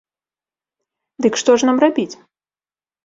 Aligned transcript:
Дык 1.25 1.33
што 1.43 1.51
ж 1.59 1.71
нам 1.73 1.77
рабіць? 1.85 2.11